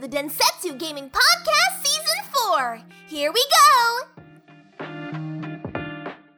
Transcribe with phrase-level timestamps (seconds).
[0.00, 2.82] the Densetsu Gaming Podcast Season 4.
[3.06, 4.08] Here we go!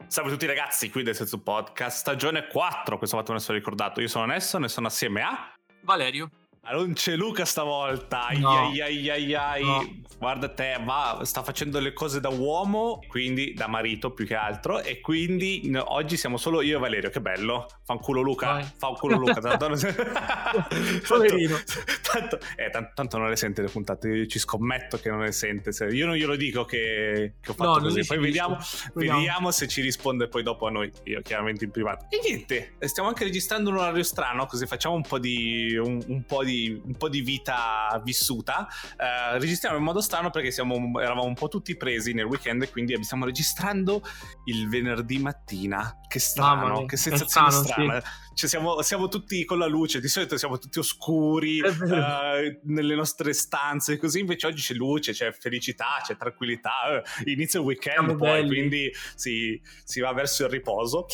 [0.08, 3.56] Salve a tutti ragazzi, qui del Senso Podcast, stagione 4, questo fatto me ne sono
[3.56, 4.00] ricordato.
[4.00, 5.54] Io sono Nesso, ne sono assieme a...
[5.82, 6.28] Valerio.
[6.70, 8.28] Non c'è Luca stavolta.
[8.38, 8.68] No.
[8.68, 9.64] ai, ai, ai, ai.
[9.64, 10.00] No.
[10.16, 14.80] Guarda te, va, sta facendo le cose da uomo, quindi da marito più che altro.
[14.80, 17.10] E quindi no, oggi siamo solo io e Valerio.
[17.10, 17.66] Che bello.
[17.84, 18.52] Fanculo Luca.
[18.52, 18.64] Vai.
[18.78, 19.40] Fanculo Luca.
[19.40, 19.70] Tanto,
[21.08, 21.58] Poverino.
[22.12, 24.08] tanto, eh, tan- tanto non le sente le puntate.
[24.08, 25.72] Io ci scommetto che non le sente.
[25.72, 28.06] Se- io non glielo dico che, che ho fatto No, così.
[28.06, 28.18] Poi.
[28.20, 28.56] Vediamo.
[28.94, 30.92] vediamo se ci risponde poi dopo a noi.
[31.04, 32.06] Io chiaramente in privato.
[32.10, 34.46] E niente, stiamo anche registrando un orario strano.
[34.46, 36.51] Così facciamo un po' di, un, un po' di,
[36.84, 38.66] un po' di vita vissuta.
[38.96, 42.70] Eh, registriamo in modo strano perché siamo, eravamo un po' tutti presi nel weekend e
[42.70, 44.02] quindi stiamo registrando
[44.46, 46.00] il venerdì mattina.
[46.08, 48.02] Che strano, che sensazione strano, strana.
[48.34, 53.32] Cioè, siamo, siamo tutti con la luce, di solito siamo tutti oscuri eh, nelle nostre
[53.34, 57.02] stanze, così invece oggi c'è luce, c'è felicità, c'è tranquillità.
[57.24, 58.48] eh, inizia il weekend Siamo poi, belli.
[58.48, 61.06] quindi si, si va verso il riposo.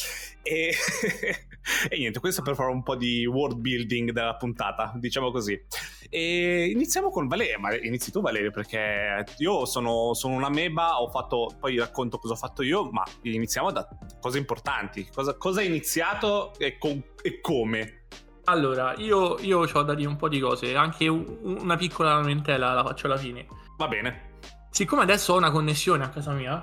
[0.42, 0.72] E,
[1.88, 5.60] e niente, questo è per fare un po' di world building della puntata, diciamo così.
[6.10, 11.08] E iniziamo con Valerio, ma inizi tu Valerio perché io sono, sono una meba, ho
[11.10, 13.86] fatto, poi racconto cosa ho fatto io, ma iniziamo da
[14.20, 15.08] cose importanti.
[15.12, 18.04] Cosa, cosa hai iniziato e, con- e come?
[18.44, 22.72] Allora, io, io ho da dire un po' di cose, anche un- una piccola lamentela
[22.72, 23.46] la faccio alla fine.
[23.76, 24.36] Va bene.
[24.70, 26.62] Siccome adesso ho una connessione a casa mia,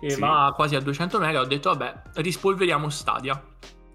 [0.00, 0.20] che Sì.
[0.20, 3.42] va quasi a 200 mega, ho detto vabbè, rispolveriamo Stadia.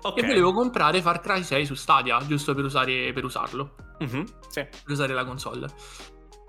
[0.03, 0.17] Ok.
[0.17, 4.61] E volevo comprare Far Cry 6 su Stadia, giusto per, usare, per usarlo, Mhm, sì.
[4.61, 5.67] per usare la console.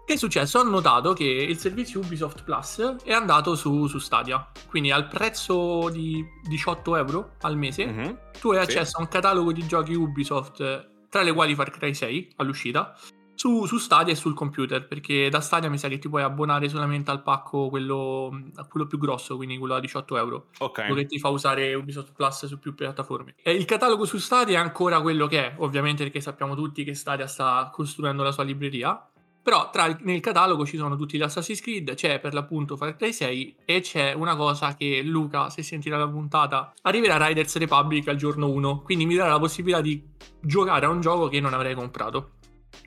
[0.05, 0.59] Che è successo?
[0.59, 5.89] Ho notato che il servizio Ubisoft Plus è andato su, su Stadia, quindi al prezzo
[5.91, 8.19] di 18 euro al mese Mhm.
[8.41, 8.77] tu hai Sì.
[8.79, 12.97] accesso a un catalogo di giochi Ubisoft, tra le quali Far Cry 6 all'uscita,
[13.43, 16.69] su, su Stadia e sul computer, perché da Stadia mi sa che ti puoi abbonare
[16.69, 20.75] solamente al pacco quello, a quello più grosso, quindi quello a 18 euro, Ok.
[20.75, 23.35] quello che ti fa usare Ubisoft Plus su più piattaforme.
[23.43, 26.95] E il catalogo su Stadia è ancora quello che è, ovviamente perché sappiamo tutti che
[26.95, 29.09] Stadia sta costruendo la sua libreria.
[29.43, 33.13] Però tra, nel catalogo ci sono tutti gli Assassin's Creed, c'è per l'appunto Far Cry
[33.13, 38.15] 6 e c'è una cosa che Luca, se sentirà la puntata, arriverà Riders Republic al
[38.15, 40.01] giorno 1, quindi mi darà la possibilità di
[40.41, 42.35] giocare a un gioco che non avrei comprato.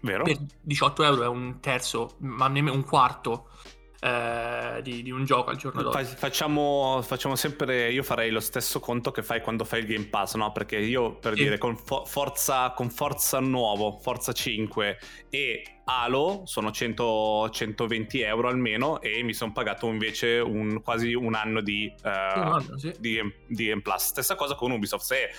[0.01, 0.23] Vero?
[0.23, 3.49] Per 18 euro è un terzo, ma nemmeno un quarto
[4.05, 6.05] eh, di, di un gioco al giorno d'oggi.
[6.15, 7.91] facciamo, facciamo sempre.
[7.91, 10.51] Io farei lo stesso conto che fai quando fai il Game Pass, no?
[10.51, 11.43] Perché io per Sì.
[11.43, 14.99] dire con, Fo- Forza, con Forza nuovo, Forza 5
[15.29, 21.33] e Halo sono 100 120 euro almeno e mi sono pagato invece un, quasi un
[21.35, 22.93] anno di, eh, Un anno, sì.
[22.99, 24.03] di, di M Plus.
[24.05, 25.03] Stessa cosa con Ubisoft.
[25.05, 25.29] Se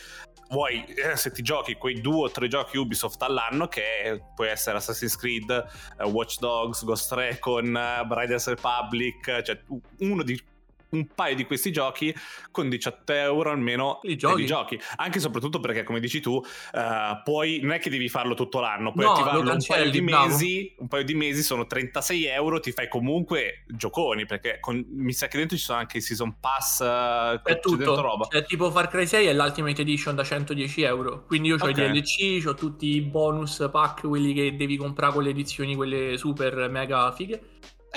[0.48, 4.77] vuoi, eh, se ti giochi quei due o tre giochi Ubisoft all'anno, che può essere
[4.77, 5.50] Assassin's Creed,
[5.98, 9.61] eh, Watch Dogs, Ghost Recon, eh, Riders Republic, cioè
[9.99, 10.41] uno di
[10.89, 12.15] un paio di questi giochi
[12.53, 14.41] con 18 euro almeno Li e giochi.
[14.43, 16.41] li giochi anche e soprattutto perché come dici tu
[16.72, 19.91] eh, poi non è che devi farlo tutto l'anno puoi No, attivarlo lo un paio
[19.91, 20.28] di bravo.
[20.28, 25.12] mesi un paio di mesi sono 36 euro ti fai comunque gioconi perché con- mi
[25.12, 28.00] sa che dentro ci sono anche i season pass eh, È tutto.
[28.00, 31.25] roba Cioè, tipo Far Cry 6 è l'Ultimate Edition da 110 euro.
[31.27, 31.77] Quindi io ho Ok.
[31.78, 36.16] i DLC, ho tutti i bonus pack, quelli che devi comprare con le edizioni, quelle
[36.16, 37.41] super mega fighe.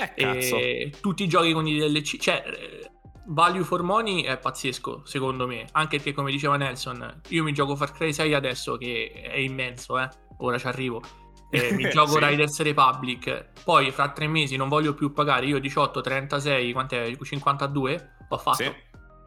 [0.02, 2.16] Eh cazzo E tutti i giochi con i DLC.
[2.18, 2.90] Cioè, eh,
[3.26, 5.66] value for money è pazzesco, secondo me.
[5.72, 9.98] Anche perché, come diceva Nelson, io mi gioco Far Cry 6 adesso, che è immenso,
[9.98, 10.08] eh.
[10.38, 11.02] Ora ci arrivo.
[11.50, 12.24] E mi gioco Sì.
[12.24, 13.50] Riders Republic.
[13.64, 15.46] Poi, fra tre mesi, non voglio più pagare.
[15.46, 17.16] Io 18, 36, quant'è?
[17.20, 18.16] 52?
[18.28, 18.62] Ho fatto.
[18.62, 18.72] Sì,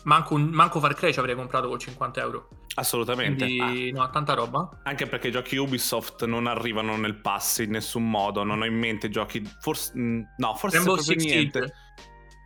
[0.03, 2.49] Manco, un- manco Far Cry ci avrei comprato con 50 euro.
[2.75, 4.59] assolutamente Quindi, no, tanta roba.
[4.83, 8.65] Ah, anche perché i giochi Ubisoft non arrivano nel pass in nessun modo non ho
[8.65, 11.73] in mente giochi forse mm, no forse Rainbow proprio Six niente.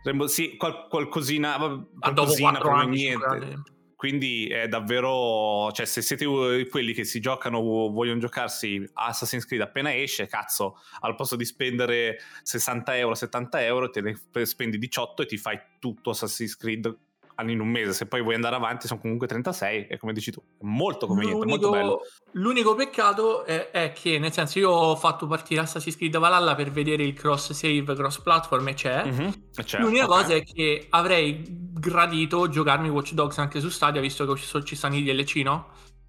[0.04, 3.62] Rainbow- sì, qual- qualcosina, Ah, dopo qualcosina 4 proprio anni, niente.
[3.96, 6.24] Quindi è davvero, cioè se siete
[6.68, 12.18] quelli che si giocano, vogliono giocarsi Assassin's Creed appena esce, cazzo, al posto di spendere
[12.44, 16.96] 60 euro, 70 euro, te ne spendi 18 e ti fai tutto Assassin's Creed
[17.46, 17.92] in un mese.
[17.92, 21.46] Se poi vuoi andare avanti sono comunque 36 e come dici tu, è molto conveniente,
[21.46, 22.00] molto bello.
[22.32, 26.70] l'unico peccato è, è che, nel senso, io ho fatto partire Assassin's Creed Valhalla per
[26.70, 29.04] vedere il cross save, cross platform e c'è.
[29.04, 29.32] Mhm,
[29.64, 30.10] cioè, L'unica ok.
[30.10, 34.76] cosa è che avrei gradito giocarmi Watch Dogs anche su Stadia, visto che ci, ci
[34.76, 35.68] stanno i DLC, no?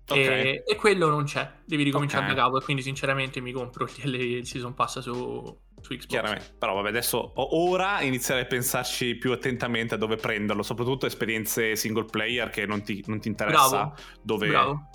[0.09, 0.17] Ok.
[0.17, 2.33] E, e quello non c'è, devi ricominciare Ok.
[2.33, 2.59] da capo.
[2.59, 6.05] E quindi, sinceramente, mi compro il, il Season Pass su, su Xbox.
[6.07, 11.75] Chiaramente, però vabbè, adesso ora inizierei a pensarci più attentamente a dove prenderlo, soprattutto esperienze
[11.75, 14.89] single player che non ti, non ti interessa Bravo, dove, bravo.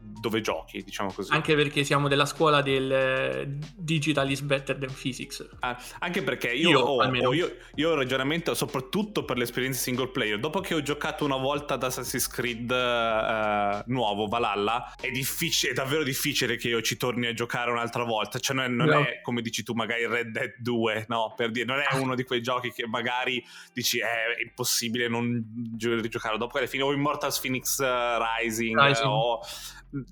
[0.00, 1.32] Dove giochi, diciamo così.
[1.32, 5.46] Anche perché siamo della scuola del eh, digital is better than physics.
[5.60, 7.28] Ah, anche perché io, Io, ho, almeno.
[7.28, 10.40] ho- io, io ho il ragionamento soprattutto per l'esperienza single player.
[10.40, 15.74] Dopo che ho giocato una volta ad Assassin's Creed eh, nuovo, Valhalla, è difficile, è
[15.74, 18.38] davvero difficile che io ci torni a giocare un'altra volta.
[18.40, 19.02] Cioè, non è, non No.
[19.04, 21.32] è, come dici tu, magari Red Dead 2, no?
[21.36, 25.44] Per dire, non è uno di quei giochi che magari dici "Eh, è impossibile non
[25.76, 26.38] gio- rigiocarlo.
[26.38, 29.06] Dopo alla fine o Immortals Phoenix eh, Rising, Rising.
[29.08, 29.40] o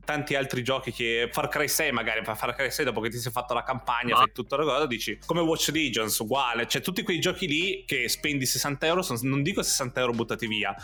[0.05, 3.31] tanti altri giochi che Far Cry 6 magari Far Cry 6 dopo che ti sei
[3.31, 7.03] fatto la campagna Ma- fai tutta la cosa dici come Watch Legions uguale cioè tutti
[7.03, 10.75] quei giochi lì che spendi 60 euro son- non dico 60 euro buttati via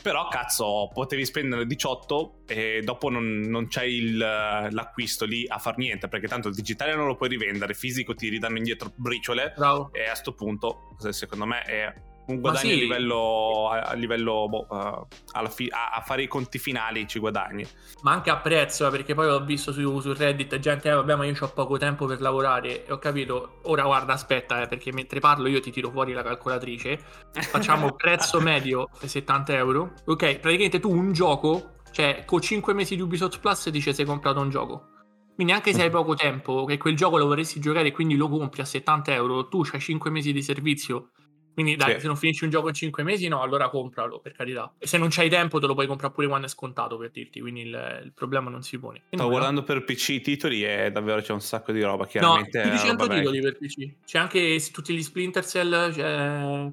[0.00, 5.76] però cazzo potevi spendere 18 e dopo non, non c'è il, l'acquisto lì a far
[5.76, 9.92] niente perché tanto il digitale non lo puoi rivendere fisico ti ridanno indietro briciole Bravo.
[9.92, 11.92] e a sto punto se- secondo me è
[12.26, 12.74] un guadagno sì.
[12.74, 15.08] a livello, a, a livello boh,
[15.48, 17.66] fi- a, a fare i conti finali ci guadagni
[18.02, 21.16] Ma anche a prezzo, eh, perché poi ho visto su, su Reddit gente, eh, vabbè,
[21.16, 23.58] ma io ho poco tempo per lavorare e ho capito.
[23.64, 26.98] Ora guarda, aspetta, eh, perché mentre parlo io ti tiro fuori la calcolatrice.
[27.32, 29.92] Facciamo prezzo medio 70 euro.
[30.06, 34.40] Ok, praticamente tu un gioco, cioè con 5 mesi di Ubisoft Plus dice sei comprato
[34.40, 34.90] un gioco.
[35.34, 38.28] Quindi anche se hai poco tempo, che quel gioco lo vorresti giocare e quindi lo
[38.28, 41.10] compri a 70 euro, tu hai 5 mesi di servizio.
[41.52, 42.00] Quindi dai, Sì.
[42.00, 44.72] se non finisci un gioco in 5 mesi, no, allora compralo, per carità.
[44.78, 47.40] E se non c'hai tempo te lo puoi comprare pure quando è scontato, per dirti,
[47.40, 49.02] quindi il, il problema non si pone.
[49.06, 49.28] Sto nulla.
[49.28, 52.04] guardando per PC i titoli e davvero c'è un sacco di roba.
[52.04, 53.94] No, Chiaramente più di è 100 roba titoli per PC.
[54.06, 56.70] C'è anche tutti gli Splinter Cell, c'è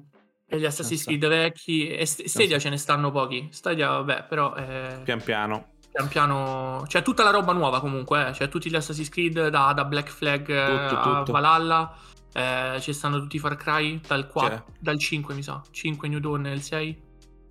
[0.52, 1.04] e gli Assassin's.
[1.04, 1.88] Creed vecchi.
[1.88, 3.48] E St- Stadia ce ne stanno pochi.
[3.52, 5.68] Stadia, vabbè, però eh, Pian piano.
[5.92, 6.82] pian piano.
[6.88, 8.28] C'è tutta la roba nuova comunque.
[8.28, 8.30] Eh.
[8.32, 11.32] C'è tutti gli Assassin's Creed da, da Black Flag eh, Tutto, a tutto.
[11.32, 11.96] Valhalla.
[12.32, 14.72] Eh, ci stanno tutti i Far Cry dal, 4, C'è.
[14.78, 15.60] dal 5, mi sa.
[15.70, 17.02] 5 New Dawn e il 6.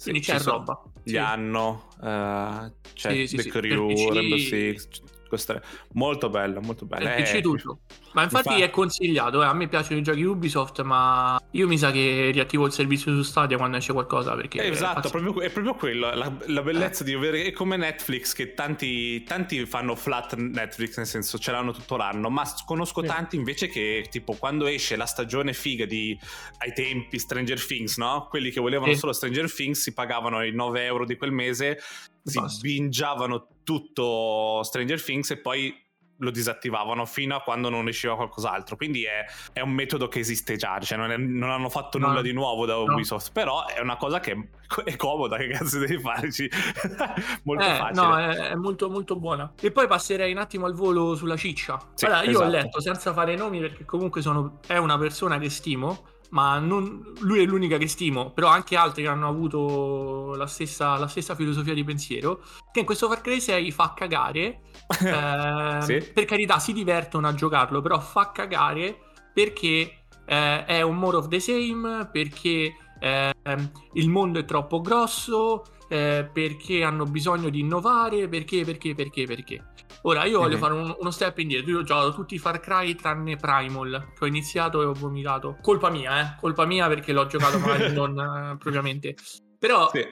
[0.02, 0.82] Quindi c'è roba.
[1.04, 1.18] Gli Sì.
[1.18, 4.88] hanno, eh, c'è Sì, sì, The Crew, Rainbow Six,
[5.30, 5.62] queste-
[5.94, 7.08] molto bello, molto bello.
[7.08, 7.80] Eh, PC tutto.
[8.12, 9.42] Ma infatti, infatti- è consigliato.
[9.42, 9.46] eh.
[9.46, 13.22] A me piacciono i giochi Ubisoft, ma io mi sa che riattivo il servizio su
[13.22, 14.36] Stadia quando esce qualcosa.
[14.36, 15.20] Perché Eh, è esatto, pazzesco.
[15.22, 19.66] proprio, è proprio quello, la, la bellezza di avere, è come Netflix che tanti, tanti
[19.66, 24.34] fanno flat Netflix, nel senso ce l'hanno tutto l'anno, ma conosco tanti invece che tipo
[24.34, 26.18] quando esce la stagione figa di
[26.58, 28.28] ai tempi Stranger Things, no?
[28.30, 31.80] Quelli che volevano solo Stranger Things si pagavano i 9 euro di quel mese,
[32.24, 32.62] si basta.
[32.62, 35.88] bingiavano tutto Stranger Things e poi
[36.22, 38.76] lo disattivavano fino a quando non usciva qualcos'altro.
[38.76, 39.24] Quindi è,
[39.54, 42.08] è un metodo che esiste già, cioè non, è- non hanno fatto No.
[42.08, 42.82] nulla di nuovo da No.
[42.92, 44.50] Ubisoft, però è una cosa che
[44.84, 46.50] è comoda, che cazzo devi farci?
[47.44, 48.06] Molto Eh, facile.
[48.06, 49.54] no, è, è molto molto buona.
[49.62, 51.80] E poi passerei un attimo al volo sulla ciccia.
[51.94, 52.50] Sì, allora, io ho esatto.
[52.50, 57.42] letto senza fare nomi perché comunque sono, è una persona che stimo, ma non- lui
[57.42, 61.84] è l'unica che stimo, però anche altri hanno avuto la stessa, la stessa filosofia di
[61.84, 62.42] pensiero,
[62.72, 64.62] che in questo Far Cry 6 fa cagare.
[65.04, 65.98] ehm, Sì.
[66.14, 68.98] Per carità, si divertono a giocarlo, però fa cagare
[69.34, 75.64] perché eh, è un more of the same, perché ehm, il mondo è troppo grosso,
[75.88, 79.64] eh, perché hanno bisogno di innovare, perché, perché, perché, perché.
[80.04, 80.62] Ora io voglio Mhm.
[80.62, 81.72] fare un- uno step indietro.
[81.72, 85.58] Io ho giocato tutti i Far Cry tranne Primal, che ho iniziato e ho vomitato.
[85.62, 86.36] Colpa mia, eh?
[86.40, 89.16] Colpa mia perché l'ho giocato magari non eh, propriamente.
[89.60, 90.06] Però Sì.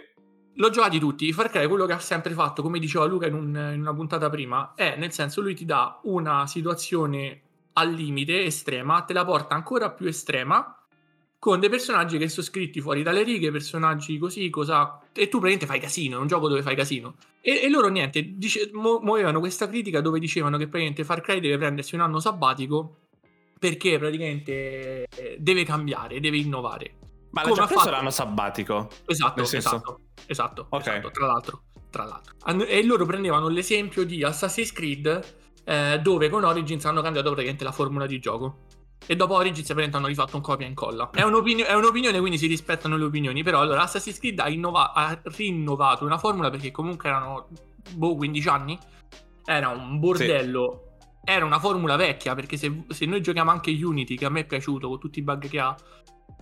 [0.55, 1.31] l'ho giocati tutti.
[1.31, 4.29] Far Cry, quello che ha sempre fatto, come diceva Luca in, un- in una puntata
[4.29, 7.41] prima, è nel senso lui ti dà una situazione
[7.73, 10.76] al limite estrema, te la porta ancora più estrema.
[11.47, 14.99] Con dei personaggi che sono scritti fuori dalle righe, personaggi così, cosa.
[15.13, 17.15] E tu praticamente fai casino, è un gioco dove fai casino.
[17.39, 21.39] E, e loro niente, dice, mu- muovevano questa critica dove dicevano che praticamente Far Cry
[21.39, 22.97] deve prendersi un anno sabbatico
[23.57, 26.95] perché praticamente eh, deve cambiare, deve innovare.
[27.31, 27.91] Ma l'ha Come già preso fatto?
[27.95, 28.89] l'anno sabbatico?
[29.05, 30.81] Esatto, esatto, esatto, Ok.
[30.81, 32.65] esatto, tra l'altro, tra l'altro.
[32.65, 37.71] E loro prendevano l'esempio di Assassin's Creed eh, dove con Origins hanno cambiato praticamente la
[37.71, 38.65] formula di gioco.
[39.05, 41.09] E dopo Origins praticamente hanno rifatto un copia e incolla.
[41.11, 43.43] È, un'opinio- è un'opinione, quindi si rispettano le opinioni.
[43.43, 47.47] Però allora Assassin's Creed ha, innova- ha rinnovato una formula perché comunque erano
[47.93, 48.77] boh, 15 anni.
[49.45, 50.83] Era un bordello.
[51.23, 54.45] Era una formula vecchia perché se, se noi giochiamo anche Unity, che a me è
[54.45, 55.75] piaciuto con tutti i bug che ha,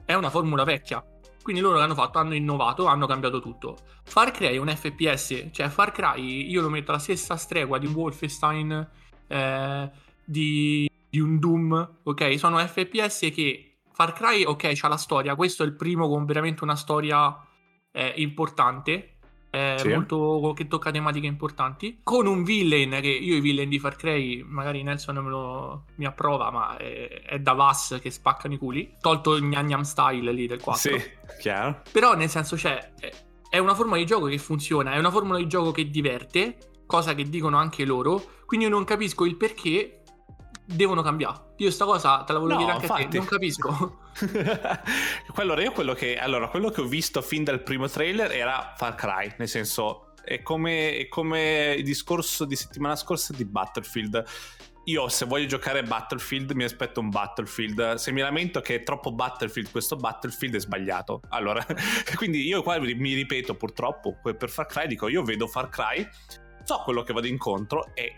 [0.05, 1.03] è una formula vecchia.
[1.45, 3.77] Quindi loro l'hanno fatto, hanno innovato, hanno cambiato tutto.
[4.03, 7.85] Far Cry è un FPS, cioè Far Cry io lo metto alla stessa stregua di
[7.85, 8.89] Wolfenstein,
[9.27, 9.91] eh,
[10.23, 12.37] di, di un Doom, ok?
[12.37, 16.63] Sono FPS che Far Cry, ok, c'ha la storia, questo è il primo con veramente
[16.65, 17.33] una storia
[17.91, 19.11] eh, importante,
[19.49, 19.87] eh, Sì.
[19.87, 24.43] molto che tocca tematiche importanti, con un villain che io i villain di Far Cry,
[24.43, 28.93] magari Nelson me lo, mi approva, ma è, è da Vass che spaccano i culi,
[28.99, 30.97] tolto il Gnam style lì del 4.
[30.97, 31.03] Sì,
[31.39, 31.81] chiaro.
[31.91, 33.13] Però nel senso c'è è-
[33.49, 37.15] è una forma di gioco che funziona, è una formula di gioco che diverte cosa
[37.15, 40.01] che dicono anche loro, quindi io non capisco il perché
[40.65, 41.53] devono cambiare.
[41.57, 43.17] Io sta cosa te la volevo No, dire anche a te, infatti.
[43.17, 43.99] non capisco.
[45.35, 48.95] allora, io quello che, allora, quello che ho visto fin dal primo trailer era Far
[48.95, 54.23] Cry, nel senso, è come, è come il discorso di settimana scorsa di Battlefield.
[54.87, 57.95] Io se voglio giocare Battlefield mi aspetto un Battlefield.
[57.95, 61.21] Se mi lamento che è troppo Battlefield, questo Battlefield è sbagliato.
[61.29, 61.65] Allora,
[62.15, 66.07] quindi io qua mi ripeto purtroppo per Far Cry dico io vedo Far Cry,
[66.63, 68.13] so quello che vado incontro e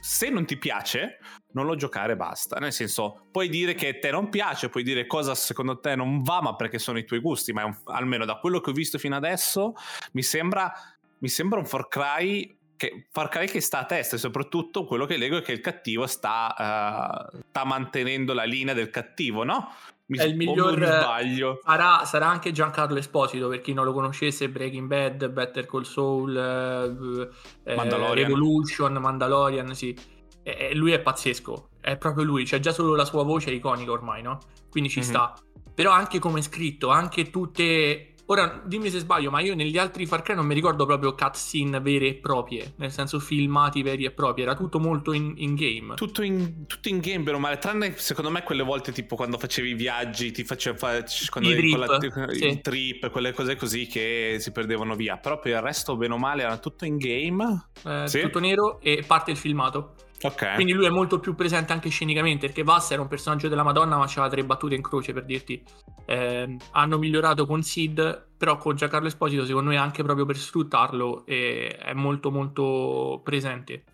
[0.00, 1.18] se non ti piace
[1.52, 2.58] non lo giocare e basta.
[2.58, 6.22] Nel senso, puoi dire che a te non piace, puoi dire cosa secondo te non
[6.22, 7.52] va, ma perché sono i tuoi gusti.
[7.52, 9.74] Ma un- almeno da quello che ho visto fino adesso,
[10.12, 10.72] mi sembra,
[11.18, 12.56] mi sembra un Far Cry.
[12.76, 15.60] Che, Far Cry che sta a testa e soprattutto quello che leggo è che il
[15.60, 19.70] cattivo sta, eh, sta mantenendo la linea del cattivo, no?
[20.10, 21.60] Mi, È il miglior- mi sbaglio.
[21.62, 26.36] Sarà, sarà anche Giancarlo Esposito, per chi non lo conoscesse, Breaking Bad, Better Call Saul,
[26.36, 28.26] eh, eh, Mandalorian.
[28.26, 29.96] Revolution, Mandalorian, sì.
[30.42, 33.92] E- lui è pazzesco, è proprio lui, c'è già solo la sua voce è iconica
[33.92, 34.38] ormai, no?
[34.68, 35.04] Quindi ci Mhm.
[35.04, 35.34] sta.
[35.72, 38.09] Però anche come è scritto, anche tutte...
[38.30, 41.80] Ora, dimmi se sbaglio, ma io negli altri Far Cry non mi ricordo proprio cutscene
[41.80, 45.96] vere e proprie, nel senso filmati veri e propri, era tutto molto in, in game.
[45.96, 49.36] Tutto in, tutto in game, bene o male, tranne secondo me quelle volte tipo quando
[49.36, 52.46] facevi i viaggi, ti faceva fare trip, sì.
[52.46, 55.16] i trip, quelle cose così che si perdevano via.
[55.16, 57.64] Però per il resto, bene o male, era tutto in game.
[57.84, 58.20] Eh, Sì.
[58.20, 59.94] Tutto nero e parte il filmato.
[60.22, 60.54] Ok.
[60.54, 63.96] Quindi lui è molto più presente anche scenicamente, perché Vass era un personaggio della Madonna,
[63.96, 65.62] ma c'aveva tre battute in croce per dirti.
[66.06, 71.24] Ehm, hanno migliorato con Sid, però con Giancarlo Esposito, secondo me, anche proprio per sfruttarlo,
[71.24, 73.84] eh, è molto molto presente.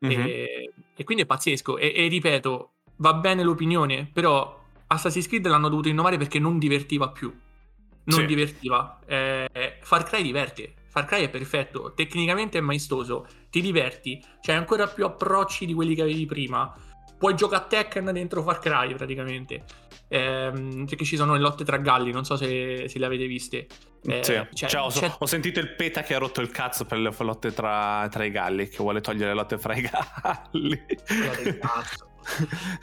[0.00, 0.10] Mhm.
[0.10, 1.78] E, e quindi è pazzesco.
[1.78, 7.08] E, e ripeto, va bene l'opinione, però Assassin's Creed l'hanno dovuto innovare perché non divertiva
[7.08, 7.32] più.
[8.04, 8.26] Non Sì.
[8.26, 8.98] divertiva.
[9.06, 10.74] Eh, Far Cry diverte.
[10.92, 15.94] Far Cry è perfetto, tecnicamente è maestoso, ti diverti, c'hai ancora più approcci di quelli
[15.94, 16.70] che avevi prima.
[17.16, 19.64] Puoi giocare a Tekken dentro Far Cry praticamente.
[20.08, 23.66] Ehm, perché ci sono le lotte tra galli, non so se, se le avete viste.
[24.04, 24.32] Eh, Sì.
[24.52, 27.10] cioè, Cioè, ho, c'è- ho sentito il peta che ha rotto il cazzo per le
[27.16, 30.84] lotte tra, tra i galli, che vuole togliere le lotte fra i galli.
[31.58, 32.10] Cazzo.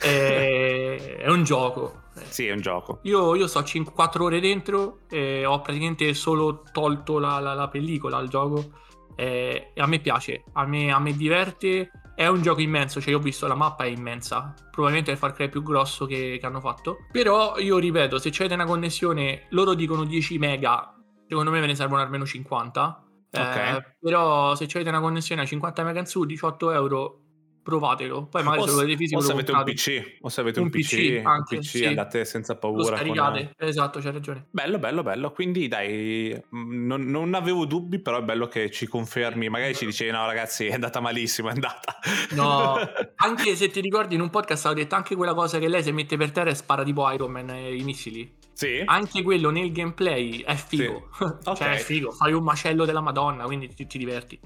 [0.00, 2.02] Eh, è un gioco.
[2.20, 3.00] Eh, sì, è un gioco.
[3.04, 3.62] Io, io sto
[3.92, 8.78] 4 ore dentro e ho praticamente solo tolto la, la- la pellicola al gioco.
[9.16, 13.10] Eh, e a me piace, a me, a me diverte, è un gioco immenso, cioè
[13.10, 16.38] io ho visto la mappa è immensa, probabilmente è il Far Cry più grosso che,
[16.40, 20.94] che hanno fatto, però io ripeto, se c'è una connessione, loro dicono 10 mega,
[21.28, 23.96] secondo me ve ne servono almeno 50, eh, Ok.
[24.00, 27.20] però se avete una connessione a 50 mega in su, 18 euro,
[27.70, 29.64] provatelo, poi magari o, se lo volete fisico o se lo avete un.
[29.64, 31.84] PC, o se avete un, Un PC, PC anche, un PC sì.
[31.86, 32.82] andate senza Lo paura.
[32.82, 34.46] con- scaricate, esatto, c'hai ragione.
[34.50, 35.32] Bello, bello, bello.
[35.32, 39.48] Quindi dai, non, non avevo dubbi, però è bello che ci confermi.
[39.48, 41.96] Magari ci dicevi, no ragazzi, è andata malissimo, è andata.
[42.32, 42.76] No,
[43.16, 45.92] anche se ti ricordi in un podcast avevo detto anche quella cosa che lei si
[45.92, 48.30] mette per terra e spara tipo Iron Man i missili.
[48.52, 48.82] sì?
[48.84, 51.08] Anche quello nel gameplay è figo.
[51.44, 51.52] Ok.
[51.56, 54.38] cioè è figo, fai un macello della Madonna, quindi ti, ti diverti.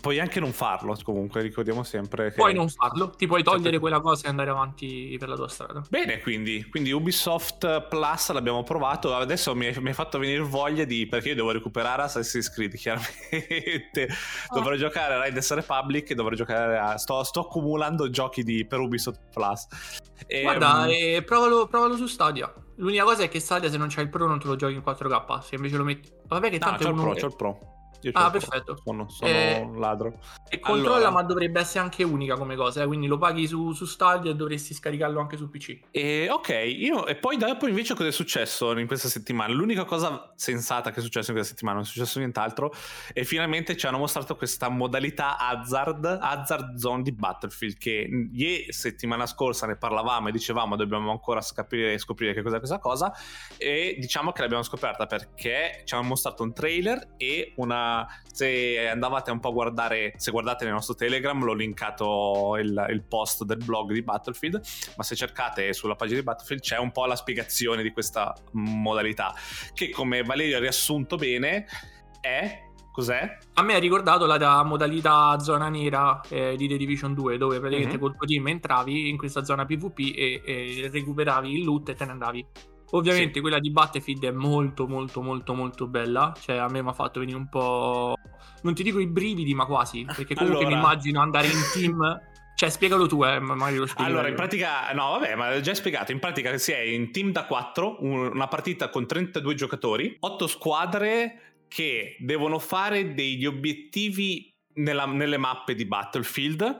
[0.00, 2.36] Puoi anche non farlo, comunque, ricordiamo sempre che...
[2.36, 3.80] Puoi non farlo, ti puoi togliere Certo.
[3.80, 5.82] quella cosa e andare avanti per la tua strada.
[5.88, 9.14] Bene, quindi, quindi Ubisoft Plus l'abbiamo provato.
[9.14, 11.06] Adesso mi hai, fatto venire voglia di.
[11.06, 14.08] Perché io devo recuperare Assassin's Creed, chiaramente.
[14.52, 16.96] Dovrò giocare a Riders Republic e dovrò giocare a.
[16.98, 19.66] Sto, sto accumulando giochi di, per Ubisoft Plus.
[20.26, 22.52] E, Guarda, mm, eh, provalo, provalo su Stadia.
[22.76, 24.82] L'unica cosa è che Stadia se non c'hai il Pro non te lo giochi in
[24.84, 26.10] 4K, se invece lo metti...
[26.26, 27.00] Vabbè che no, tanto c'ho è il.
[27.00, 27.77] Pro, c'ho il Pro.
[28.02, 28.80] Io Ah, perfetto.
[28.84, 30.18] Sono, sono Eh, un ladro.
[30.48, 31.10] E controlla, Allora.
[31.10, 34.34] ma dovrebbe essere anche unica come cosa, eh, quindi lo paghi su, su Stadia e
[34.34, 35.80] dovresti scaricarlo anche su PC.
[35.90, 39.52] E ok, io, e poi dopo invece cosa è successo in questa settimana?
[39.52, 42.72] L'unica cosa sensata che è successa in questa settimana, non è successo nient'altro,
[43.12, 49.26] e finalmente ci hanno mostrato questa modalità Hazard, Hazard Zone di Battlefield, che ieri settimana
[49.26, 53.12] scorsa ne parlavamo e dicevamo dobbiamo ancora scoprire, scoprire che cos'è questa cosa,
[53.56, 57.86] e diciamo che l'abbiamo scoperta perché ci hanno mostrato un trailer e una...
[58.32, 63.02] se andavate un po' a guardare, se guardate nel nostro Telegram, l'ho linkato il, il
[63.02, 64.60] post del blog di Battlefield,
[64.96, 69.34] ma se cercate sulla pagina di Battlefield c'è un po' la spiegazione di questa modalità,
[69.74, 71.66] che come Valerio ha riassunto bene
[72.20, 72.62] è...
[72.98, 73.38] Cos'è?
[73.54, 77.60] A me ha ricordato la da modalità zona nera eh, di The Division 2, dove
[77.60, 78.02] praticamente Mhm.
[78.02, 82.04] col tuo team entravi in questa zona PvP e, e recuperavi il loot e te
[82.04, 82.46] ne andavi.
[82.90, 83.40] Ovviamente Sì.
[83.40, 87.20] quella di Battlefield è molto molto molto molto bella, cioè a me mi ha fatto
[87.20, 88.14] venire un po'...
[88.62, 90.76] non ti dico i brividi, ma quasi, perché comunque Allora.
[90.76, 92.20] mi immagino andare in team...
[92.58, 94.10] Cioè spiegalo tu, eh, ma magari lo spieghi.
[94.10, 96.10] Allora, in pratica, no, vabbè, ma l'ho già spiegato.
[96.10, 101.56] In pratica si è in team da 4, una partita con 32 giocatori, 8 squadre
[101.68, 106.78] che devono fare degli obiettivi nella, nelle mappe di Battlefield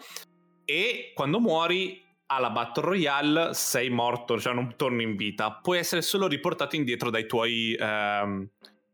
[0.64, 5.52] e quando muori alla Battle Royale sei morto, cioè non torni in vita.
[5.52, 8.48] Puoi essere solo riportato indietro dai tuoi, ehm,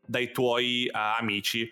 [0.05, 1.69] dai tuoi uh, amici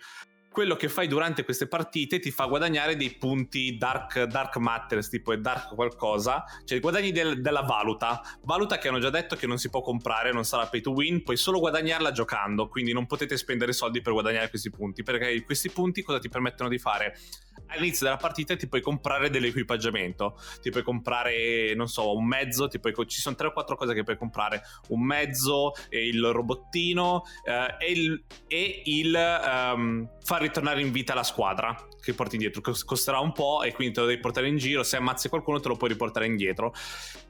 [0.54, 5.34] quello che fai durante queste partite ti fa guadagnare dei punti dark, dark matters, tipo
[5.34, 9.68] dark qualcosa, cioè guadagni del, della valuta, valuta che hanno già detto che non si
[9.68, 13.72] può comprare, non sarà pay to win, puoi solo guadagnarla giocando, quindi non potete spendere
[13.72, 17.16] soldi per guadagnare questi punti, perché questi punti cosa ti permettono di fare?
[17.68, 22.94] all'inizio della partita ti puoi comprare dell'equipaggiamento, ti puoi comprare, non so, un mezzo, puoi,
[23.06, 27.92] ci sono 3 o 4 cose che puoi comprare, un mezzo, il robottino eh, e
[27.92, 29.14] il, e il
[29.74, 33.94] um, far ritornare in vita la squadra che porti indietro, costerà un po' e quindi
[33.94, 36.74] te lo devi portare in giro, se ammazzi qualcuno te lo puoi riportare indietro.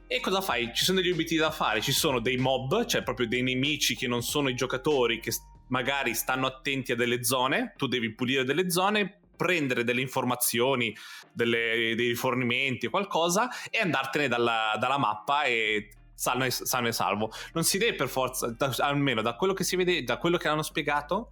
[0.07, 0.71] E cosa fai?
[0.73, 4.07] Ci sono degli obiettivi da fare, ci sono dei mob, cioè proprio dei nemici che
[4.07, 5.31] non sono i giocatori, che
[5.67, 10.95] magari stanno attenti a delle zone, tu devi pulire delle zone, prendere delle informazioni,
[11.33, 17.31] delle, dei rifornimenti qualcosa e andartene dalla, dalla mappa e, sano e, salvo.
[17.53, 20.47] Non si deve per forza, da, almeno da quello che si vede, da quello che
[20.47, 21.29] hanno spiegato,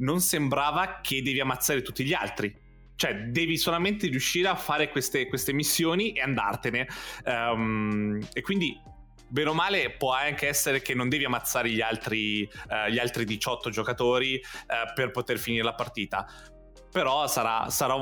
[0.00, 2.54] non sembrava che devi ammazzare tutti gli altri.
[2.94, 6.86] Cioè, devi solamente riuscire a fare queste, queste missioni e andartene.
[7.24, 8.78] Um, e quindi
[9.26, 13.24] bene o male può anche essere che non devi ammazzare gli altri, uh, gli altri
[13.24, 16.26] 18 giocatori uh, per poter finire la partita
[16.90, 17.96] però sarà, sarà,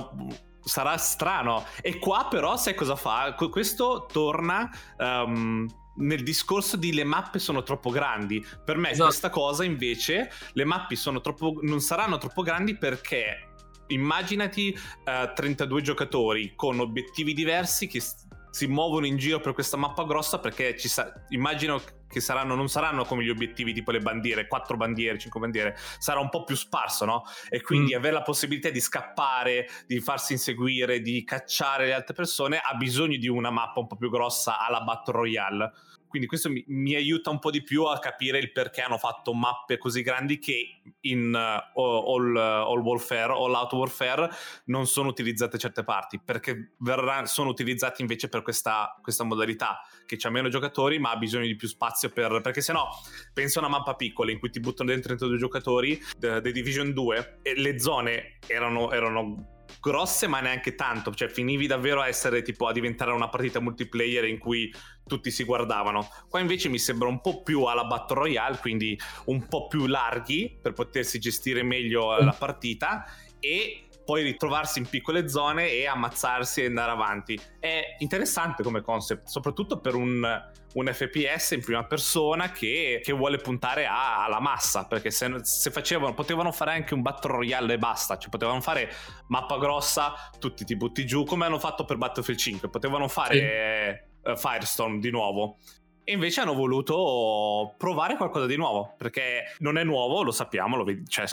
[0.61, 1.65] sarà strano.
[1.81, 3.35] E qua però sai cosa fa?
[3.35, 4.71] Questo torna...
[4.97, 5.67] Um,
[5.99, 8.45] nel discorso di le mappe sono troppo grandi.
[8.65, 9.09] Per me esatto.
[9.09, 13.49] questa cosa invece, le mappe troppo, non saranno troppo grandi perché
[13.89, 18.03] immaginati uh, 32 giocatori con obiettivi diversi che
[18.51, 22.69] si muovono in giro per questa mappa grossa perché ci sa- immagino che saranno, non
[22.69, 26.57] saranno come gli obiettivi tipo le bandiere, quattro bandiere, cinque bandiere, sarà un po' più
[26.57, 27.23] sparso, no?
[27.51, 27.99] E quindi mm.
[27.99, 33.19] avere la possibilità di scappare, di farsi inseguire, di cacciare le altre persone ha bisogno
[33.19, 35.73] di una mappa un po' più grossa alla Battle Royale
[36.09, 39.33] quindi questo mi, mi, aiuta un po' di più a capire il perché hanno fatto
[39.35, 44.31] mappe così grandi che in uh, all, all, Warfare, All Out Warfare
[44.67, 50.17] non sono utilizzate certe parti, perché verrà, sono utilizzate invece per questa, questa modalità, che
[50.17, 52.41] c'ha meno giocatori ma ha bisogno di più spazio per...
[52.41, 52.89] perché se no,
[53.33, 56.93] pensa a una mappa piccola in cui ti buttano dentro 32 giocatori, The, The Division
[56.93, 62.43] 2, e le zone erano, erano grosse ma neanche tanto, cioè finivi davvero a essere
[62.43, 64.73] tipo a diventare una partita multiplayer in cui
[65.09, 66.09] tutti si guardavano.
[66.29, 70.57] Qua invece mi sembra un po' più alla Battle Royale, quindi un po' più larghi
[70.63, 73.05] per potersi gestire meglio la partita
[73.41, 77.39] e poi ritrovarsi in piccole zone e ammazzarsi e andare avanti.
[77.61, 80.27] È interessante come concept, soprattutto per un,
[80.73, 85.71] un FPS in prima persona che, che vuole puntare a, alla massa, perché se, se,
[85.71, 88.91] facevano, potevano fare anche un Battle Royale e basta, cioè potevano fare
[89.27, 94.08] mappa grossa, tutti ti butti giù, come hanno fatto per Battlefield 5, potevano fare sì.
[94.23, 95.59] Uh, Firestorm di nuovo
[96.09, 100.83] e invece hanno voluto provare qualcosa di nuovo perché non è nuovo, lo sappiamo, lo
[100.83, 101.27] vedi, cioè,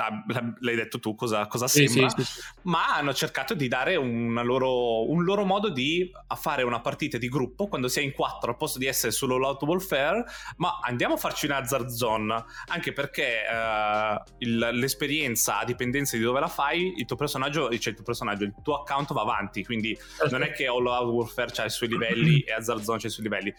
[0.59, 5.09] l'hai detto tu cosa, cosa sì, sembra, sì, sì, ma hanno cercato di dare loro,
[5.09, 8.57] un loro modo di fare una partita di gruppo quando si è in quattro al
[8.57, 10.25] posto di essere solo l'auto warfare,
[10.57, 16.23] ma andiamo a farci un hazard zone anche perché uh, il, l'esperienza a dipendenza di
[16.23, 19.63] dove la fai, il tuo personaggio, cioè il tuo personaggio, il tuo account va avanti,
[19.63, 19.97] quindi
[20.29, 23.09] non è che All Out Warfare ha i suoi livelli e Hazard Zone ha i
[23.09, 23.53] suoi livelli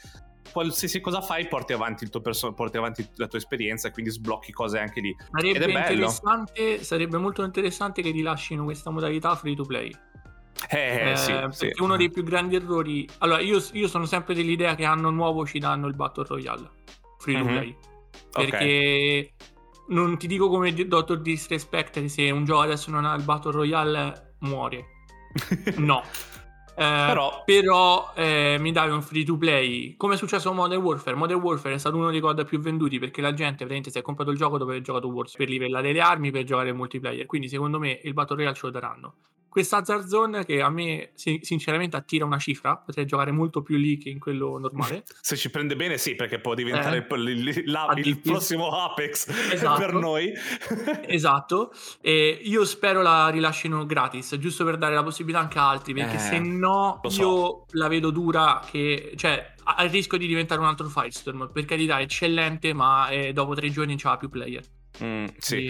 [0.50, 4.11] qualsiasi cosa fai porti avanti, il tuo perso- porti avanti la tua esperienza e quindi
[4.11, 5.14] sblocchi cose anche lì.
[5.30, 9.92] Sarebbe, Ed è interessante, sarebbe molto interessante che rilascino questa modalità free to play.
[10.70, 11.82] Eh, eh, sì, perché sì.
[11.82, 13.06] uno dei più grandi errori.
[13.18, 16.70] Allora, io, io, sono sempre dell'idea che hanno nuovo ci danno il Battle Royale
[17.18, 17.54] free to mm-hmm.
[17.54, 17.76] play.
[18.32, 19.32] Perché okay.
[19.88, 24.37] non ti dico come Dottor Disrespect se un gioco adesso non ha il Battle Royale
[24.40, 24.87] muore.
[25.76, 26.02] no.
[26.78, 29.96] Eh, però, però eh, mi dai un free to play.
[29.96, 31.16] Come è successo con Modern Warfare?
[31.16, 34.02] Modern Warfare è stato uno dei COD più venduti perché la gente veramente si è
[34.02, 37.24] comprato il gioco dopo aver giocato Warfare per livellare le armi per giocare il multiplayer.
[37.24, 39.14] Quindi secondo me il Battle Royale ce lo daranno
[39.56, 43.96] questa Hazard Zone che a me sinceramente attira una cifra, potrei giocare molto più lì
[43.96, 45.04] che in quello normale.
[45.18, 49.80] Se ci prende bene sì, perché può diventare eh, il, la, il prossimo Apex esatto.
[49.80, 50.30] per noi.
[51.08, 55.94] esatto, e io spero la rilascino gratis, giusto per dare la possibilità anche a altri,
[55.94, 57.22] perché eh, se no so.
[57.22, 59.14] io la vedo dura che...
[59.16, 63.54] Cioè, ha il rischio di diventare un altro Firestorm, per carità, eccellente, ma eh, dopo
[63.54, 64.62] tre giorni non c'ha più player.
[65.02, 65.68] Mm, sì.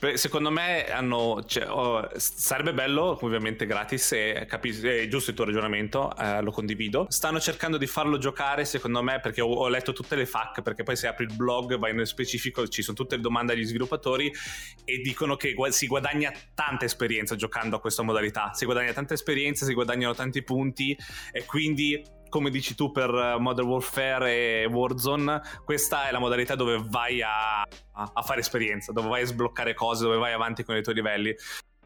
[0.00, 0.16] E...
[0.16, 5.44] Secondo me hanno, cioè, oh, sarebbe bello, ovviamente gratis, e capisco, è giusto il tuo
[5.44, 7.06] ragionamento, eh, lo condivido.
[7.08, 10.84] Stanno cercando di farlo giocare, secondo me, perché ho, ho, letto tutte le FAQ, perché
[10.84, 14.32] poi se apri il blog, vai nello specifico, ci sono tutte le domande agli sviluppatori
[14.84, 18.52] e dicono che si guadagna tanta esperienza giocando a questa modalità.
[18.54, 20.96] Si guadagna tanta esperienza, si guadagnano tanti punti
[21.32, 26.54] e quindi come dici tu per eh, Modern Warfare e Warzone, questa è la modalità
[26.54, 30.76] dove vai a, a, fare esperienza, dove vai a sbloccare cose, dove vai avanti con
[30.76, 31.34] i tuoi livelli.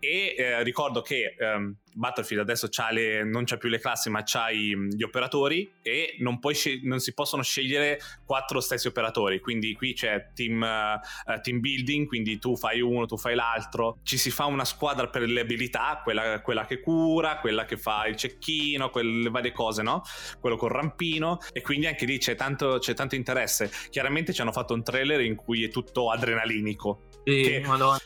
[0.04, 4.50] E eh, ricordo che ehm, Battlefield adesso le, non c'ha più le classi, ma c'ha
[4.50, 9.38] i, gli operatori e non, scel- non, si possono scegliere quattro stessi operatori.
[9.38, 13.98] Quindi qui c'è team, uh, team, building, quindi tu fai uno, tu fai l'altro.
[14.02, 18.04] Ci si fa una squadra per le abilità, quella, quella che cura, quella che fa
[18.08, 20.02] il cecchino, quelle varie cose, no?
[20.40, 21.38] Quello col rampino.
[21.52, 23.70] E quindi anche lì c'è tanto, c'è tanto interesse.
[23.88, 27.02] Chiaramente ci hanno fatto un trailer in cui è tutto adrenalinico.
[27.22, 27.62] Sì, che...
[27.64, 28.00] madonna.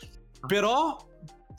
[0.45, 0.95] Però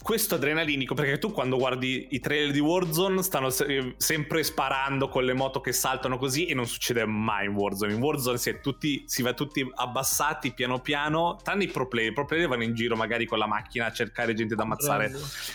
[0.03, 5.25] questo adrenalinico perché tu quando guardi i trailer di Warzone stanno se- sempre sparando con
[5.25, 7.93] le moto che saltano così e non succede mai in Warzone.
[7.93, 12.11] In Warzone si, tutti, si va tutti abbassati piano piano tranne i pro player.
[12.11, 15.13] I pro player vanno in giro magari con la macchina a cercare gente da ammazzare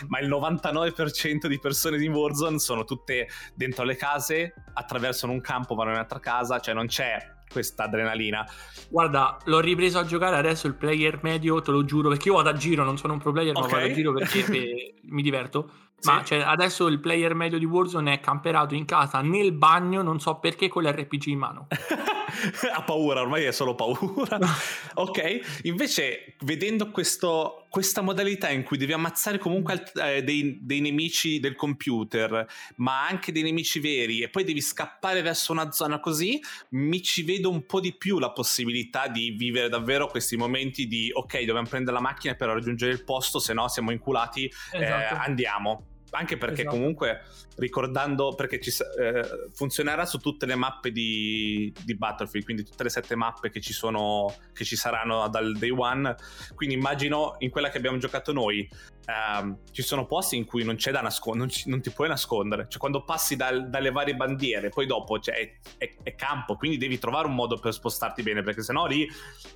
[0.07, 5.73] ma il 99% di persone di Warzone sono tutte dentro le case attraversano un campo
[5.75, 7.17] vanno in un'altra casa cioè non c'è
[7.53, 8.45] questa adrenalina.
[8.89, 12.49] Guarda, l'ho ripreso a giocare adesso il player medio, te lo giuro, perché io vado
[12.49, 13.69] a giro, non sono un pro player, okay.
[13.69, 15.69] ma vado a giro perché mi diverto.
[16.03, 16.09] Sì.
[16.09, 20.19] Ma cioè, adesso il player medio di Warzone è camperato in casa nel bagno, non
[20.19, 21.67] so perché, con l'RPG in mano.
[22.75, 24.37] ha paura, ormai è solo paura.
[24.95, 31.39] ok, invece vedendo questo, questa modalità in cui devi ammazzare comunque eh, dei, dei, nemici
[31.39, 32.45] del computer,
[32.77, 36.37] ma anche dei nemici veri, e poi devi scappare verso una zona così,
[36.71, 41.09] mi ci vedo un po' di più la possibilità di vivere davvero questi momenti di
[41.13, 45.15] ok, dobbiamo prendere la macchina per raggiungere il posto, se no siamo inculati, eh, esatto.
[45.15, 46.75] eh, andiamo anche perché esatto.
[46.75, 47.21] comunque
[47.57, 52.89] ricordando perché ci, eh, funzionerà su tutte le mappe di, di, Battlefield quindi tutte le
[52.89, 56.15] sette mappe che ci sono che ci saranno dal day one
[56.55, 58.67] quindi immagino in quella che abbiamo giocato noi
[59.05, 62.67] ehm, ci sono posti in cui non c'è da nascondere non, non, ti puoi nascondere.
[62.67, 66.77] Cioè quando passi dal, dalle varie bandiere poi dopo cioè, è, è, è, campo quindi
[66.77, 69.07] devi trovare un modo per spostarti bene perché sennò lì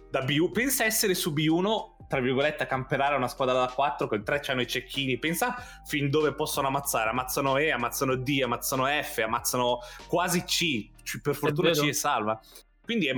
[0.10, 4.24] da B1 pensa essere su B1 tra virgolette, a camperare una squadra da 4, con
[4.24, 5.56] 3 c'hanno i cecchini, pensa
[5.86, 10.90] fin dove possono ammazzare, ammazzano E, ammazzano D, ammazzano F, ammazzano quasi C,
[11.22, 12.40] per fortuna C e salva.
[12.82, 13.16] Quindi è,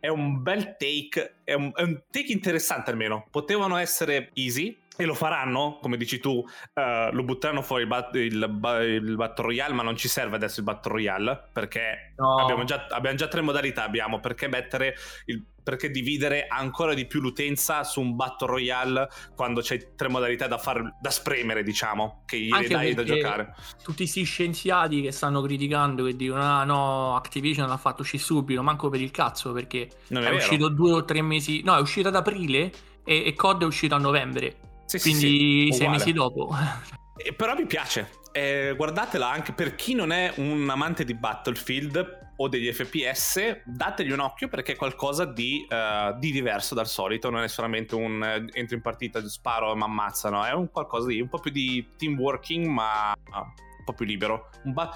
[0.00, 5.04] è un bel take, è un, è un take interessante almeno, potevano essere easy, e
[5.04, 9.72] lo faranno, come dici tu, uh, lo butteranno fuori il, bat- il, il, Battle Royale,
[9.72, 12.34] ma non ci serve adesso il Battle Royale, perché no.
[12.34, 17.20] abbiamo, già, abbiamo, già, tre modalità, abbiamo perché mettere il, perché dividere ancora di più
[17.20, 22.36] l'utenza su un Battle Royale quando c'è tre modalità da, far, da spremere, diciamo, che
[22.36, 23.54] gli dai da giocare.
[23.80, 28.64] Tutti questi scienziati che stanno criticando, che dicono, ah no, Activision l'ha fatto uscire subito,
[28.64, 31.80] manco per il cazzo, perché non è, è uscito due o tre mesi, no, è
[31.80, 32.72] uscito ad aprile
[33.04, 36.48] e, e COD è uscito a novembre sì, Quindi sì, sei mesi dopo.
[37.20, 38.10] Eh, però mi piace.
[38.30, 44.12] Eh, guardatela anche per chi non è un amante di Battlefield o degli FPS, dategli
[44.12, 47.28] un occhio perché è qualcosa di, uh, di diverso dal solito.
[47.28, 50.44] Non è solamente un uh, entro in partita, sparo e mi ammazzano.
[50.44, 54.06] È un qualcosa di un po' più di team working, ma uh, un po' più
[54.06, 54.50] libero.
[54.62, 54.94] Un ba-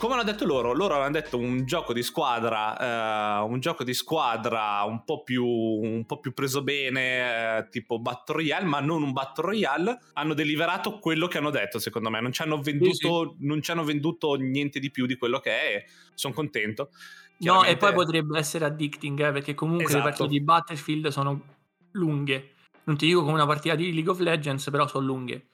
[0.00, 3.92] come hanno detto loro, loro hanno detto un gioco di squadra, uh, un gioco di
[3.92, 9.02] squadra un po' più, un po più preso bene, uh, tipo Battle Royale, ma non
[9.02, 9.98] un Battle Royale.
[10.14, 12.18] Hanno deliberato quello che hanno detto, secondo me.
[12.22, 13.46] Non ci hanno venduto, sì, sì.
[13.46, 15.84] Non ci hanno venduto niente di più di quello che è.
[16.14, 16.88] Sono contento.
[17.40, 19.98] No, e poi potrebbe essere addicting, eh, perché comunque esatto.
[19.98, 21.40] le partite di Battlefield sono
[21.90, 22.54] lunghe.
[22.84, 25.48] Non ti dico come una partita di League of Legends, però sono lunghe.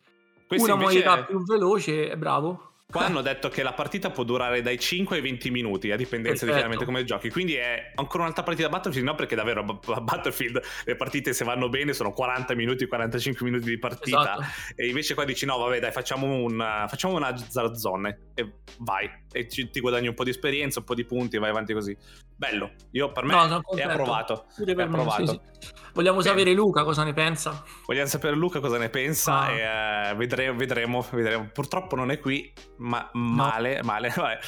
[0.46, 1.26] Questa una modalità è...
[1.26, 5.50] più veloce, bravo Qua hanno detto che la partita può durare dai 5 ai 20
[5.50, 6.46] minuti, a dipendenza Perfetto.
[6.46, 7.30] di chiaramente come giochi.
[7.30, 11.68] Quindi è ancora un'altra partita Battlefield, no perché davvero a Battlefield le partite se vanno
[11.68, 14.38] bene sono 40 minuti, 45 minuti di partita.
[14.38, 14.44] Esatto.
[14.76, 19.10] E invece qua dici no, vabbè dai, facciamo, un, facciamo una zarzone e vai.
[19.32, 21.72] E ci, ti guadagni un po' di esperienza, un po' di punti e vai avanti
[21.72, 21.96] così.
[22.38, 24.44] Bello, io per me no, è approvato.
[24.62, 25.24] È approvato.
[25.24, 25.40] Sì, sì.
[25.96, 26.24] Vogliamo Beh.
[26.24, 27.64] sapere Luca cosa ne pensa.
[27.86, 29.50] Vogliamo sapere Luca cosa ne pensa ah.
[29.50, 31.48] e uh, vedremo, vedremo, vedremo.
[31.50, 33.86] Purtroppo non è qui, ma male, no.
[33.86, 34.12] male.
[34.14, 34.38] Vabbè.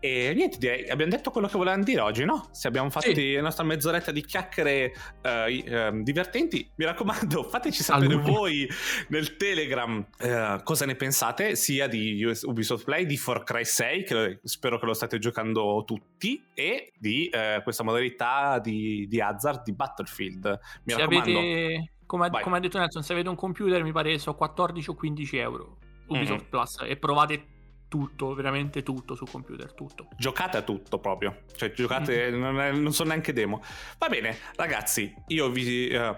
[0.00, 2.48] E niente, direi, abbiamo detto quello che volevamo dire oggi, no?
[2.52, 3.32] Se abbiamo fatto sì.
[3.32, 8.30] la nostra mezz'oretta di chiacchiere uh, uh, divertenti, mi raccomando, fateci sapere Salute.
[8.30, 8.68] voi
[9.08, 14.40] nel Telegram uh, cosa ne pensate, sia di Ubisoft Play, di Far Cry 6, che
[14.44, 17.30] spero che lo state giocando tutti, e di
[17.62, 20.58] questa modalità di, di Hazard di Battlefield.
[20.84, 21.38] Mi se raccomando.
[21.38, 24.94] Avete come, come ha detto Nelson, se avete un computer mi pare so 14 o
[24.94, 26.48] 15 euro Ubisoft Mhm.
[26.48, 27.46] Plus e provate
[27.88, 30.08] tutto, veramente tutto sul computer, tutto.
[30.16, 32.38] Giocate a tutto proprio, cioè giocate, Mm.
[32.40, 33.62] non, è- non sono neanche demo.
[33.98, 36.16] Va bene, ragazzi, io vi, eh,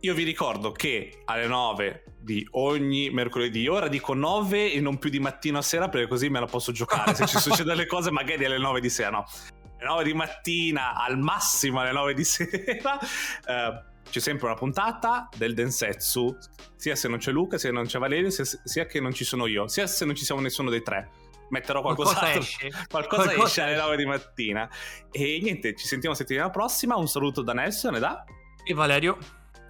[0.00, 5.08] io vi ricordo che alle 9 di ogni mercoledì, ora dico 9 e non più
[5.10, 7.14] di mattino a sera perché così me la posso giocare.
[7.14, 9.24] Se ci succedono le cose magari alle 9 di sera, no.
[9.80, 12.98] Alle 9 di mattina, al massimo alle 9 di sera,
[13.46, 16.36] eh, c'è sempre una puntata del Densetsu,
[16.76, 19.24] sia se non c'è Luca, sia se non c'è Valerio, sia, sia che non ci
[19.24, 21.08] sono io, sia se non ci siamo nessuno dei tre.
[21.48, 22.40] Metterò Qualcosa qualcos'altro.
[22.42, 22.86] esce.
[22.88, 23.82] Qualcosa, Qualcosa esce alle esce.
[23.84, 24.70] 9 di mattina.
[25.10, 26.96] E niente, ci sentiamo settimana prossima.
[26.96, 28.24] Un saluto da Nelson e da.
[28.62, 29.18] E Valerio.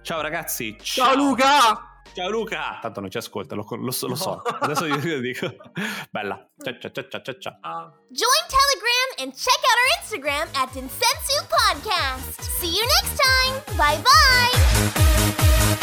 [0.03, 0.77] Ciao ragazzi.
[0.79, 1.90] Ciao Luca!
[2.13, 2.79] Ciao Luca.
[2.81, 4.07] Tanto non ci ascolta, lo, lo so.
[4.07, 4.41] lo so.
[4.41, 5.47] Adesso io io dico.
[6.11, 6.45] Bella.
[6.61, 7.39] Ciao ciao ciao ciao ciao.
[7.39, 7.57] ciao.
[7.61, 7.91] Ah.
[8.09, 12.41] Join Telegram and check out our Instagram at Densetsu Podcast.
[12.59, 13.61] See you next time.
[13.77, 15.77] Bye bye.